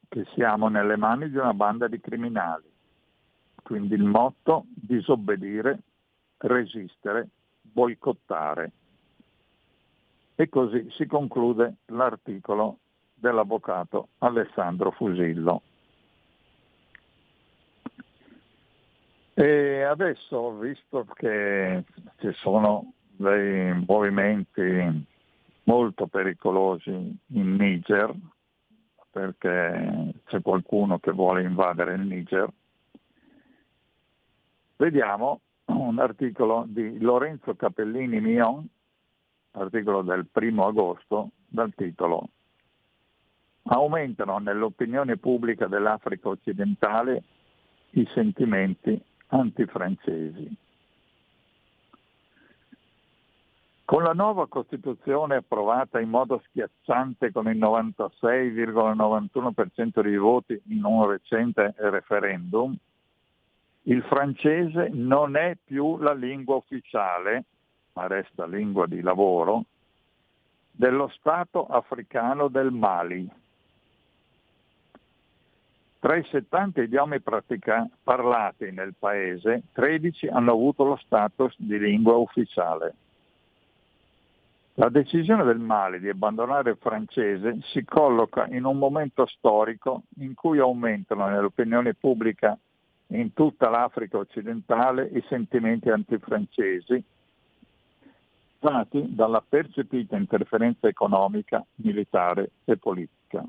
[0.08, 2.72] che siamo nelle mani di una banda di criminali.
[3.64, 5.80] Quindi il motto disobbedire,
[6.38, 7.30] resistere,
[7.62, 8.72] boicottare.
[10.36, 12.80] E così si conclude l'articolo
[13.14, 15.62] dell'avvocato Alessandro Fusillo.
[19.36, 21.84] E adesso, visto che
[22.20, 25.08] ci sono dei movimenti
[25.64, 26.92] molto pericolosi
[27.28, 28.14] in Niger,
[29.10, 32.52] perché c'è qualcuno che vuole invadere il Niger,
[34.84, 38.68] vediamo un articolo di Lorenzo Capellini Mion,
[39.52, 42.28] articolo del primo agosto, dal titolo
[43.66, 47.24] Aumentano nell'opinione pubblica dell'Africa occidentale
[47.92, 50.54] i sentimenti antifrancesi.
[53.86, 61.08] Con la nuova Costituzione approvata in modo schiacciante con il 96,91% dei voti in un
[61.08, 62.76] recente referendum,
[63.84, 67.44] il francese non è più la lingua ufficiale,
[67.94, 69.66] ma resta lingua di lavoro,
[70.72, 73.30] dello Stato africano del Mali,
[76.04, 82.18] tra i 70 idiomi pratica- parlati nel paese, 13 hanno avuto lo status di lingua
[82.18, 82.94] ufficiale.
[84.74, 90.34] La decisione del Mali di abbandonare il francese si colloca in un momento storico in
[90.34, 92.58] cui aumentano nell'opinione pubblica
[93.18, 97.04] in tutta l'Africa occidentale i sentimenti antifrancesi
[98.60, 103.46] dati dalla percepita interferenza economica, militare e politica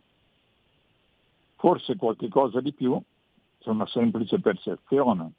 [1.65, 3.01] forse qualche cosa di più,
[3.59, 5.33] c'è una semplice percezione.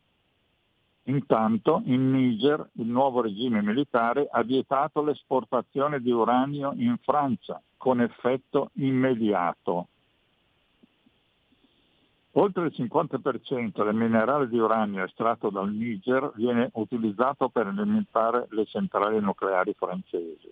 [1.04, 8.02] Intanto in Niger il nuovo regime militare ha vietato l'esportazione di uranio in Francia con
[8.02, 9.90] effetto immediato.
[12.38, 18.66] Oltre il 50% del minerale di uranio estratto dal Niger viene utilizzato per alimentare le
[18.66, 20.52] centrali nucleari francesi.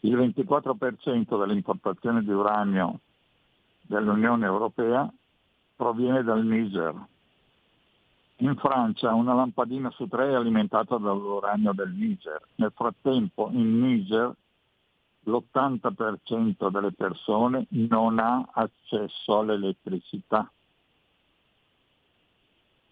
[0.00, 3.00] Il 24% delle importazioni di uranio
[3.82, 5.10] dell'Unione Europea
[5.76, 6.94] proviene dal Niger.
[8.36, 12.40] In Francia una lampadina su tre è alimentata dall'uranio del Niger.
[12.54, 14.34] Nel frattempo in Niger
[15.24, 20.50] l'80% delle persone non ha accesso all'elettricità.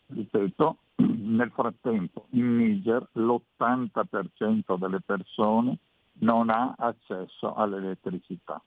[0.07, 5.79] Ripeto, nel frattempo in Niger l'80% delle persone
[6.21, 8.61] non ha accesso all'elettricità.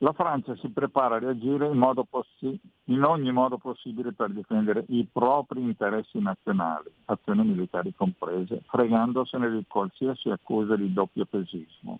[0.00, 5.06] La Francia si prepara a reagire in, possi- in, ogni modo possibile per difendere i
[5.10, 11.98] propri interessi nazionali, azioni militari comprese, fregandosene di qualsiasi accusa di doppio pesismo.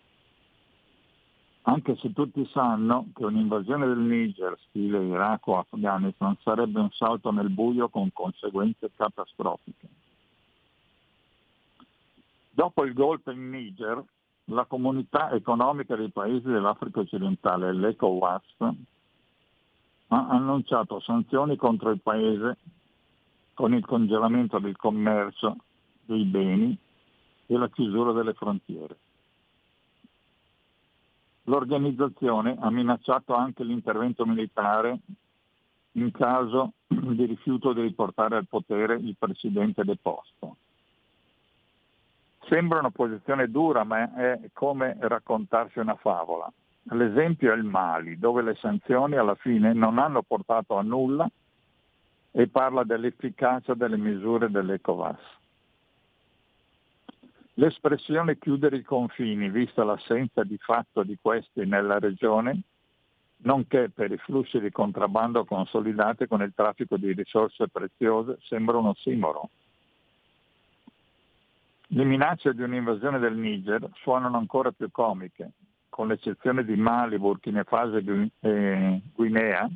[1.62, 7.32] Anche se tutti sanno che un'invasione del Niger, stile Iraq o Afghanistan, sarebbe un salto
[7.32, 9.88] nel buio con conseguenze catastrofiche.
[12.50, 14.02] Dopo il golpe in Niger,
[14.46, 18.42] la comunità economica dei paesi dell'Africa occidentale, l'ECOWAS,
[20.08, 22.58] ha annunciato sanzioni contro il paese
[23.54, 25.56] con il congelamento del commercio
[26.04, 26.76] dei beni
[27.46, 28.96] e la chiusura delle frontiere.
[31.44, 34.98] L'organizzazione ha minacciato anche l'intervento militare
[35.92, 40.56] in caso di rifiuto di riportare al potere il presidente deposto.
[42.48, 46.50] Sembra una posizione dura, ma è come raccontarsi una favola.
[46.90, 51.28] L'esempio è il Mali, dove le sanzioni alla fine non hanno portato a nulla
[52.30, 55.18] e parla dell'efficacia delle misure dell'ECOVAS.
[57.54, 62.60] L'espressione chiudere i confini, vista l'assenza di fatto di questi nella regione,
[63.38, 68.86] nonché per i flussi di contrabbando consolidati con il traffico di risorse preziose, sembra un
[68.86, 69.48] ossimoro.
[71.88, 75.52] Le minacce di un'invasione del Niger suonano ancora più comiche,
[75.88, 79.70] con l'eccezione di Mali, Burkina Faso e Guinea,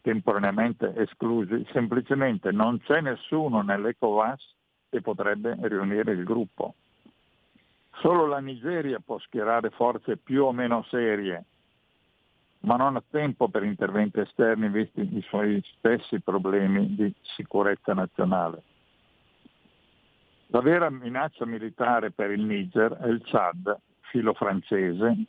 [0.00, 4.54] temporaneamente esclusi, semplicemente non c'è nessuno nell'ECOWAS
[4.90, 6.74] che potrebbe riunire il gruppo.
[8.00, 11.44] Solo la Nigeria può schierare forze più o meno serie,
[12.60, 18.62] ma non ha tempo per interventi esterni visti i suoi stessi problemi di sicurezza nazionale.
[20.50, 23.78] La vera minaccia militare per il Niger è il Chad,
[24.10, 25.26] filo francese,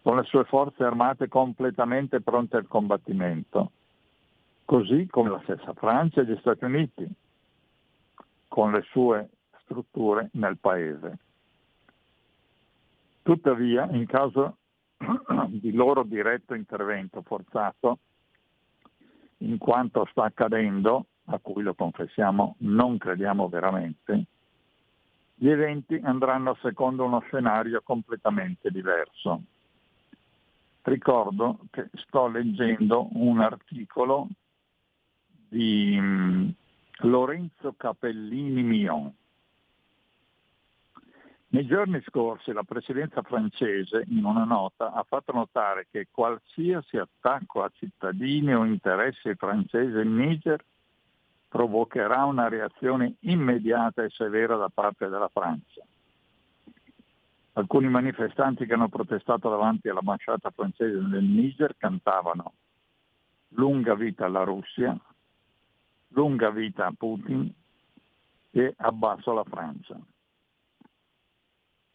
[0.00, 3.72] con le sue forze armate completamente pronte al combattimento,
[4.64, 7.06] così come la stessa Francia e gli Stati Uniti,
[8.48, 9.28] con le sue
[9.64, 11.18] strutture nel paese.
[13.22, 14.56] Tuttavia, in caso
[15.48, 17.98] di loro diretto intervento forzato,
[19.38, 24.26] in quanto sta accadendo, a cui lo confessiamo non crediamo veramente,
[25.34, 29.42] gli eventi andranno secondo uno scenario completamente diverso.
[30.82, 34.28] Ricordo che sto leggendo un articolo
[35.48, 36.48] di mm,
[36.98, 39.12] Lorenzo Capellini Mion,
[41.54, 47.62] nei giorni scorsi la presidenza francese in una nota ha fatto notare che qualsiasi attacco
[47.62, 50.64] a cittadini o interessi francesi in Niger
[51.54, 55.84] provocherà una reazione immediata e severa da parte della Francia.
[57.52, 62.54] Alcuni manifestanti che hanno protestato davanti all'ambasciata francese nel Niger cantavano
[63.50, 64.98] lunga vita alla Russia,
[66.08, 67.48] lunga vita a Putin
[68.50, 69.96] e abbasso la Francia.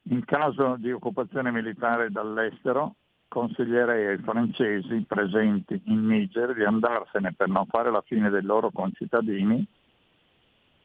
[0.03, 2.95] In caso di occupazione militare dall'estero,
[3.29, 8.71] consiglierei ai francesi presenti in Niger di andarsene per non fare la fine dei loro
[8.71, 9.65] concittadini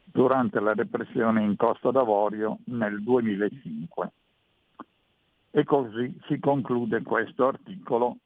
[0.05, 4.12] durante la repressione in Costa d'Avorio nel 2005.
[5.51, 8.18] E così si conclude questo articolo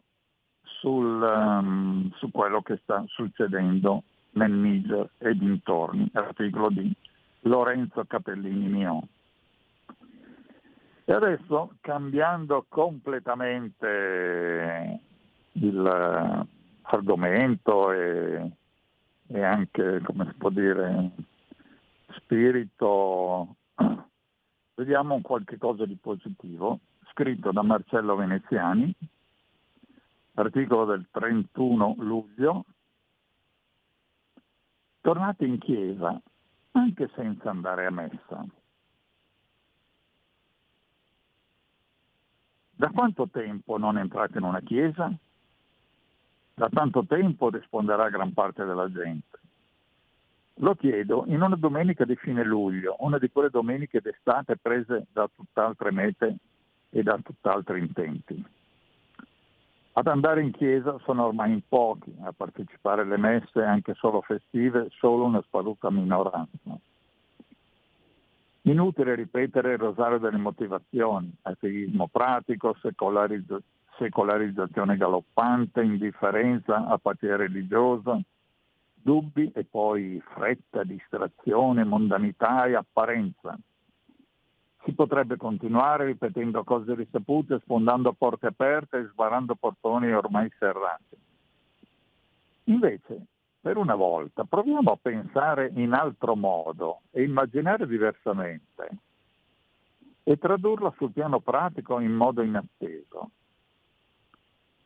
[0.63, 4.03] sul, um, su quello che sta succedendo
[4.33, 6.93] nel Niger e dintorni, l'articolo di
[7.43, 9.07] Lorenzo Capellini Mion.
[11.09, 15.01] E adesso cambiando completamente
[15.53, 18.51] l'argomento e,
[19.29, 21.13] e anche, come si può dire,
[22.09, 23.57] spirito,
[24.75, 26.81] vediamo qualche cosa di positivo,
[27.13, 28.95] scritto da Marcello Veneziani,
[30.35, 32.67] articolo del 31 luglio,
[35.01, 36.21] tornate in chiesa
[36.73, 38.45] anche senza andare a messa.
[42.79, 45.13] Da quanto tempo non entrate in una chiesa?
[46.55, 49.37] Da tanto tempo risponderà gran parte della gente.
[50.61, 55.29] Lo chiedo in una domenica di fine luglio, una di quelle domeniche d'estate prese da
[55.35, 56.37] tutt'altre mete
[56.91, 58.45] e da tutt'altri intenti.
[59.95, 64.87] Ad andare in chiesa sono ormai in pochi, a partecipare alle messe anche solo festive
[64.91, 66.79] solo una sparuta minoranza.
[68.69, 73.63] Inutile ripetere il rosario delle motivazioni, ateismo pratico, secolarizz-
[73.97, 78.21] secolarizzazione galoppante, indifferenza, apatia religiosa,
[78.93, 83.59] dubbi e poi fretta, distrazione, mondanità e apparenza.
[84.85, 91.17] Si potrebbe continuare ripetendo cose risapute, sfondando porte aperte e sbarrando portoni ormai serrati.
[92.65, 93.27] Invece
[93.61, 98.89] per una volta proviamo a pensare in altro modo e immaginare diversamente
[100.23, 103.31] e tradurla sul piano pratico in modo inatteso.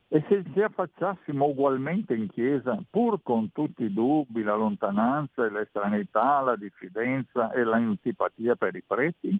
[0.08, 5.50] E se ci affacciassimo ugualmente in chiesa, pur con tutti i dubbi, la lontananza e
[5.50, 9.36] l'estranità, la diffidenza e l'antipatia per i preti?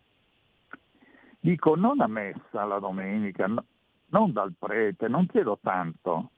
[1.39, 6.31] Dico non a messa la domenica, non dal prete, non chiedo tanto,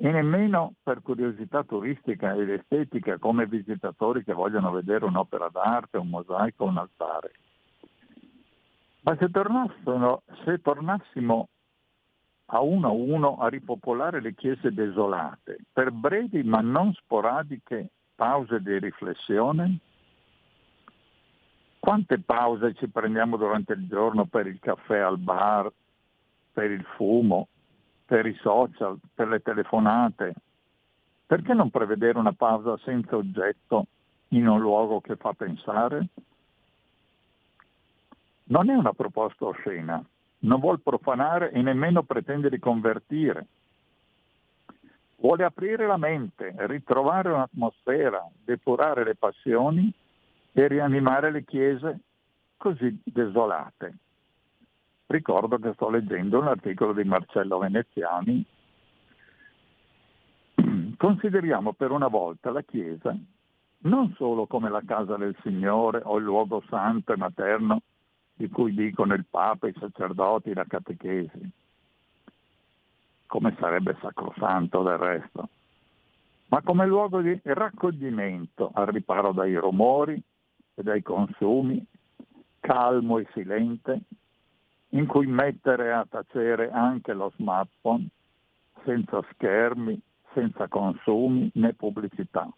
[0.00, 6.08] e nemmeno per curiosità turistica ed estetica come visitatori che vogliono vedere un'opera d'arte, un
[6.08, 7.32] mosaico, un altare.
[9.00, 9.28] Ma se,
[10.44, 11.48] se tornassimo
[12.50, 18.62] a uno a uno a ripopolare le chiese desolate per brevi ma non sporadiche pause
[18.62, 19.78] di riflessione,
[21.78, 25.70] quante pause ci prendiamo durante il giorno per il caffè al bar,
[26.52, 27.48] per il fumo,
[28.08, 30.34] per i social, per le telefonate.
[31.26, 33.84] Perché non prevedere una pausa senza oggetto
[34.28, 36.06] in un luogo che fa pensare?
[38.44, 40.02] Non è una proposta oscena,
[40.38, 43.46] non vuol profanare e nemmeno pretende di convertire.
[45.16, 49.92] Vuole aprire la mente, ritrovare un'atmosfera, depurare le passioni
[50.52, 51.98] e rianimare le chiese
[52.56, 53.98] così desolate.
[55.08, 58.44] Ricordo che sto leggendo un articolo di Marcello Veneziani.
[60.98, 63.16] Consideriamo per una volta la Chiesa
[63.80, 67.80] non solo come la casa del Signore o il luogo santo e materno
[68.34, 71.50] di cui dicono il Papa, i sacerdoti, la catechesi,
[73.26, 75.48] come sarebbe sacrosanto del resto,
[76.48, 80.20] ma come luogo di raccoglimento al riparo dai rumori
[80.74, 81.82] e dai consumi,
[82.60, 84.02] calmo e silente,
[84.90, 88.08] in cui mettere a tacere anche lo smartphone,
[88.84, 90.00] senza schermi,
[90.32, 92.48] senza consumi né pubblicità.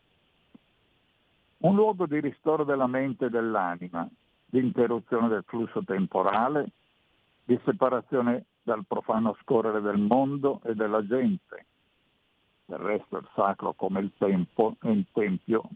[1.58, 4.08] Un luogo di ristoro della mente e dell'anima,
[4.46, 6.70] di interruzione del flusso temporale,
[7.44, 11.66] di separazione dal profano scorrere del mondo e della gente.
[12.64, 15.68] Del resto il sacro come il tempo e il tempio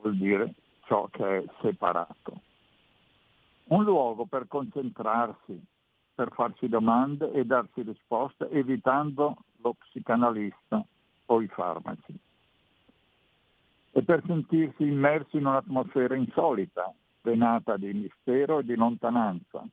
[0.00, 0.54] vuol dire
[0.86, 2.40] ciò che è separato.
[3.64, 5.62] Un luogo per concentrarsi,
[6.20, 10.84] per farsi domande e darsi risposte evitando lo psicanalista
[11.24, 12.14] o i farmaci.
[13.92, 16.92] E per sentirsi immersi in un'atmosfera insolita,
[17.22, 19.66] venata di mistero e di lontananza.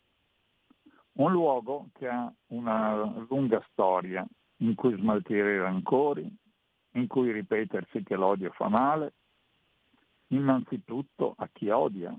[1.16, 4.26] Un luogo che ha una lunga storia
[4.60, 6.34] in cui smaltire i rancori,
[6.92, 9.12] in cui ripetersi che l'odio fa male,
[10.28, 12.16] innanzitutto a chi odia,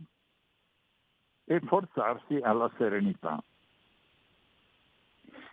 [1.45, 3.43] e forzarsi alla serenità.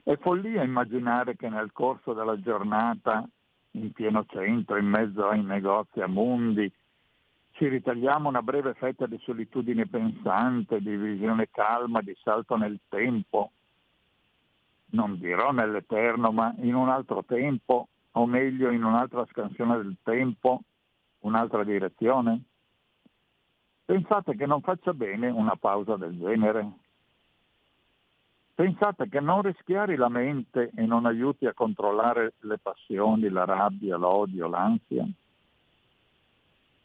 [0.08, 3.28] È follia immaginare che nel corso della giornata,
[3.72, 6.72] in pieno centro, in mezzo ai negozi a mondi,
[7.54, 13.50] ci ritagliamo una breve fetta di solitudine pensante, di visione calma, di salto nel tempo,
[14.92, 20.62] non dirò nell'eterno, ma in un altro tempo, o meglio in un'altra scansione del tempo,
[21.22, 22.44] un'altra direzione?
[23.86, 26.85] Pensate che non faccia bene una pausa del genere?
[28.56, 33.98] Pensate che non rischiari la mente e non aiuti a controllare le passioni, la rabbia,
[33.98, 35.06] l'odio, l'ansia?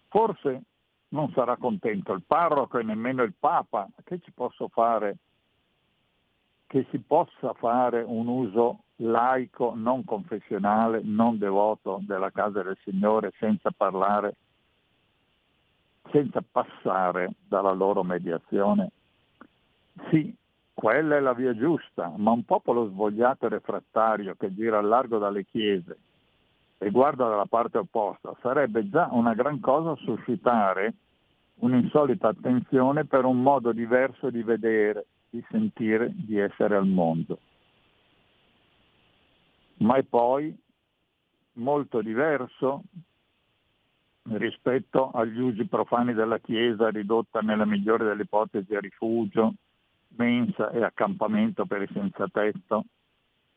[0.09, 0.63] Forse
[1.11, 3.89] non sarà contento il parroco e nemmeno il Papa.
[4.03, 5.19] Che ci posso fare?
[6.67, 13.33] Che si possa fare un uso laico, non confessionale, non devoto della casa del Signore
[13.39, 14.35] senza parlare,
[16.11, 18.91] senza passare dalla loro mediazione?
[20.11, 20.37] Sì,
[20.81, 25.19] quella è la via giusta, ma un popolo svogliato e refrattario che gira al largo
[25.19, 25.99] dalle chiese
[26.79, 30.95] e guarda dalla parte opposta sarebbe già una gran cosa suscitare
[31.57, 37.39] un'insolita attenzione per un modo diverso di vedere, di sentire, di essere al mondo.
[39.81, 40.59] Ma è poi
[41.57, 42.85] molto diverso
[44.31, 49.53] rispetto agli usi profani della Chiesa ridotta nella migliore delle ipotesi a rifugio,
[50.17, 52.85] mensa e accampamento per i senza tetto,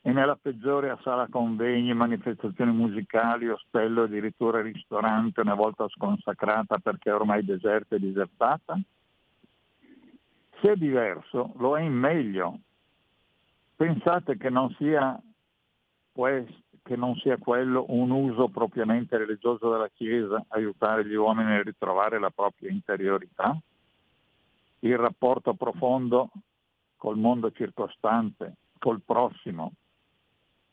[0.06, 7.10] e nella peggiore a sala convegni, manifestazioni musicali, ostello, addirittura ristorante una volta sconsacrata perché
[7.10, 8.78] è ormai deserta e disertata?
[10.60, 12.60] Se è diverso, lo è in meglio.
[13.78, 15.18] Pensate che non sia,
[16.14, 22.20] che non sia quello un uso propriamente religioso della Chiesa, aiutare gli uomini a ritrovare
[22.20, 23.58] la propria interiorità?
[24.84, 26.30] Il rapporto profondo
[26.98, 29.74] col mondo circostante, col prossimo,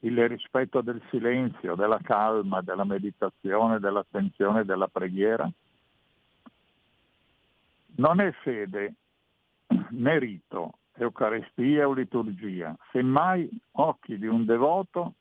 [0.00, 5.50] il rispetto del silenzio, della calma, della meditazione, dell'attenzione, della preghiera.
[7.96, 8.94] Non è fede
[9.90, 15.14] né rito, Eucaristia o liturgia, semmai occhi di un devoto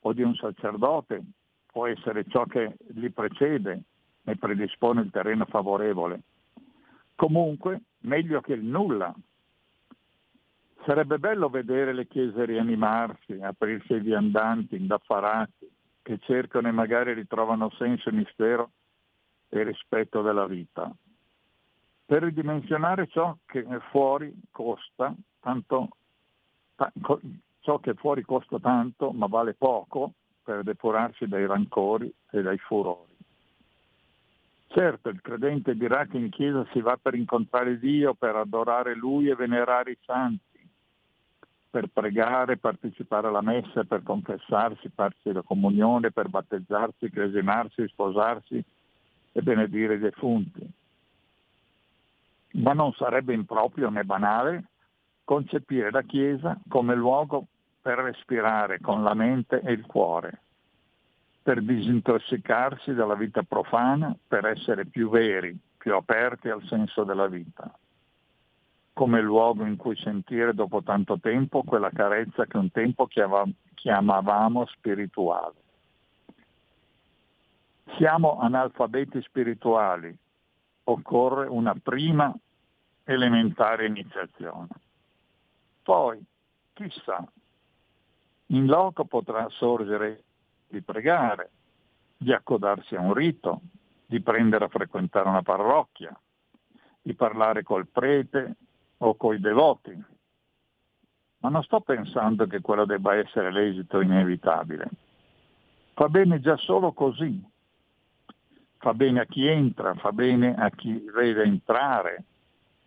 [0.00, 1.22] o di un sacerdote
[1.66, 3.82] può essere ciò che li precede
[4.24, 6.22] e predispone il terreno favorevole.
[7.16, 9.12] Comunque, meglio che il nulla,
[10.86, 15.68] Sarebbe bello vedere le chiese rianimarsi, aprirsi ai viandanti, indaffarati,
[16.00, 18.70] che cercano e magari ritrovano senso e mistero
[19.48, 20.88] e rispetto della vita.
[22.04, 25.88] Per ridimensionare ciò che fuori costa tanto,
[27.58, 33.15] ciò che fuori costa tanto ma vale poco per depurarsi dai rancori e dai furori.
[34.76, 39.30] Certo, il credente dirà che in chiesa si va per incontrare Dio, per adorare Lui
[39.30, 40.68] e venerare i santi
[41.70, 48.62] per pregare, partecipare alla messa, per confessarsi, farsi la comunione, per battezzarsi, cresinarsi, sposarsi
[49.32, 50.70] e benedire i defunti.
[52.62, 54.64] Ma non sarebbe improprio né banale
[55.24, 57.46] concepire la Chiesa come luogo
[57.80, 60.40] per respirare con la mente e il cuore,
[61.46, 67.72] per disintossicarsi dalla vita profana, per essere più veri, più aperti al senso della vita
[68.92, 75.54] come luogo in cui sentire dopo tanto tempo quella carezza che un tempo chiamavamo spirituale.
[77.96, 80.16] Siamo analfabeti spirituali,
[80.84, 82.34] occorre una prima
[83.04, 84.68] elementare iniziazione.
[85.82, 86.18] Poi,
[86.72, 87.22] chissà,
[88.46, 90.22] in loco potrà sorgere
[90.68, 91.50] di pregare,
[92.16, 93.60] di accodarsi a un rito,
[94.06, 96.18] di prendere a frequentare una parrocchia,
[97.02, 98.56] di parlare col prete
[98.98, 100.04] o coi devoti.
[101.38, 104.88] ma non sto pensando che quello debba essere l'esito inevitabile.
[105.92, 107.40] Fa bene già solo così,
[108.78, 112.24] fa bene a chi entra, fa bene a chi vede entrare,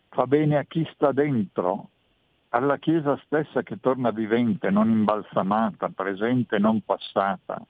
[0.09, 1.89] fa bene a chi sta dentro,
[2.49, 7.63] alla Chiesa stessa che torna vivente, non imbalsamata, presente, non passata,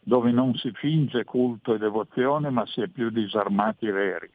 [0.00, 4.30] dove non si finge culto e devozione, ma si è più disarmati veri.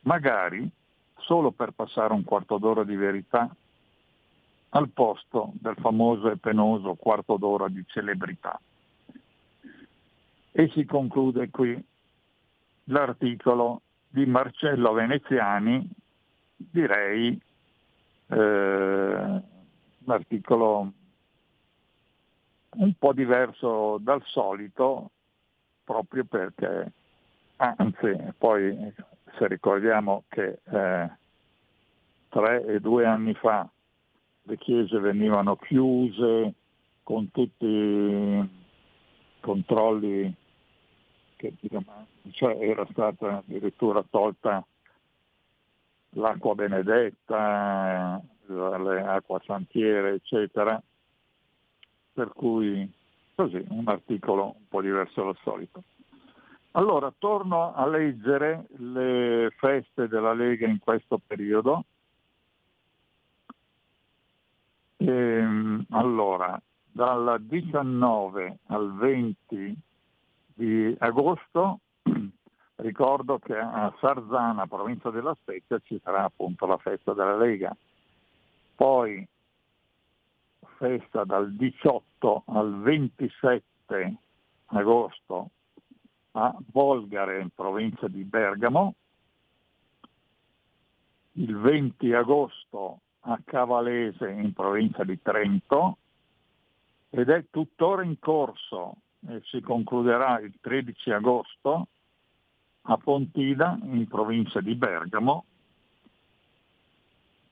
[0.00, 0.70] Magari
[1.18, 3.54] solo per passare un quarto d'ora di verità
[4.70, 8.58] al posto del famoso e penoso quarto d'ora di celebrità.
[10.50, 11.82] E si conclude qui
[12.84, 15.88] l'articolo di Marcello Veneziani,
[16.56, 17.40] direi
[18.28, 19.42] eh, un
[20.06, 20.92] articolo
[22.76, 25.10] un po' diverso dal solito,
[25.84, 26.92] proprio perché,
[27.56, 28.92] anzi, poi
[29.38, 31.10] se ricordiamo che eh,
[32.28, 33.68] tre e due anni fa
[34.42, 36.54] le chiese venivano chiuse
[37.02, 38.48] con tutti i
[39.40, 40.34] controlli
[41.36, 41.54] che
[42.30, 44.64] cioè era stata addirittura tolta
[46.14, 50.80] l'acqua benedetta, le acqua santiere, eccetera.
[52.12, 52.92] Per cui
[53.34, 55.82] così, un articolo un po' diverso dal solito.
[56.72, 61.84] Allora, torno a leggere le feste della Lega in questo periodo.
[64.96, 66.60] E, ehm, allora,
[66.90, 69.76] dal 19 al 20
[70.54, 71.80] di agosto
[72.76, 77.74] ricordo che a Sarzana, provincia della Spezia, ci sarà appunto la festa della Lega.
[78.74, 79.26] Poi
[80.76, 84.16] festa dal 18 al 27
[84.66, 85.50] agosto
[86.32, 88.94] a Volgare, in provincia di Bergamo,
[91.32, 95.98] il 20 agosto a Cavalese, in provincia di Trento,
[97.10, 98.96] ed è tuttora in corso
[99.28, 101.86] e si concluderà il 13 agosto
[102.86, 105.44] a Pontida, in provincia di Bergamo,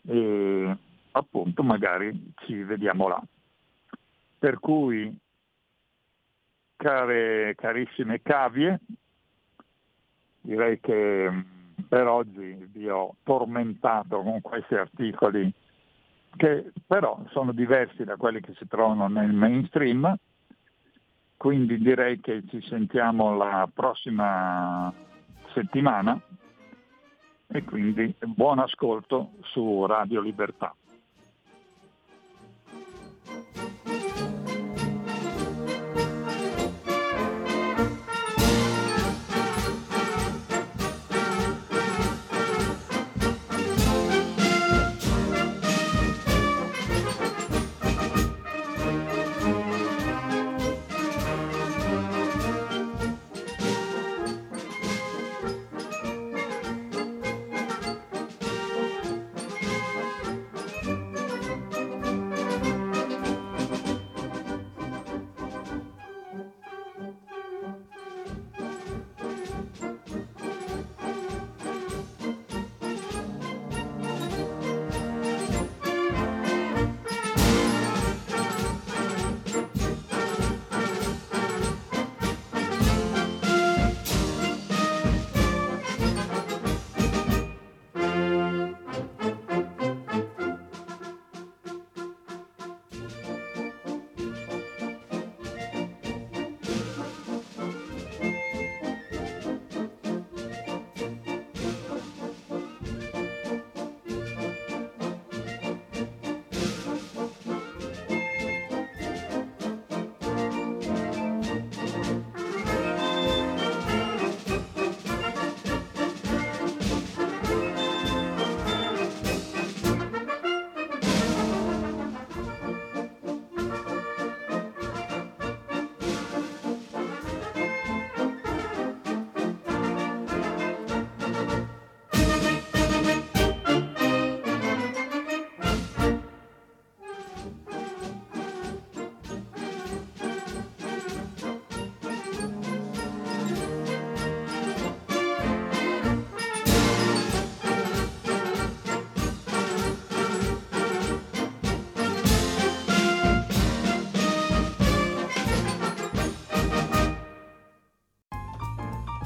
[0.06, 0.76] e
[1.12, 3.22] appunto magari ci vediamo là.
[4.38, 5.14] Per cui,
[6.76, 8.80] care, carissime cavie,
[10.40, 11.44] direi che
[11.88, 15.52] per oggi vi ho tormentato con questi articoli
[16.36, 20.14] che però sono diversi da quelli che si trovano nel mainstream,
[21.36, 24.92] quindi direi che ci sentiamo la prossima
[25.54, 26.20] settimana
[27.48, 30.74] e quindi buon ascolto su Radio Libertà.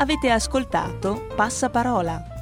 [0.07, 2.36] Avete ascoltato Passaparola